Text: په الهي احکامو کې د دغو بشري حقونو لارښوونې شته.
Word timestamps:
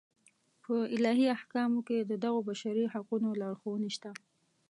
په 0.63 0.75
الهي 0.95 1.27
احکامو 1.37 1.79
کې 1.87 1.97
د 2.03 2.11
دغو 2.23 2.39
بشري 2.49 2.85
حقونو 2.93 3.29
لارښوونې 3.41 3.89
شته. 3.95 4.11